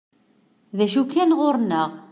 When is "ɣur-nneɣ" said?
1.39-1.89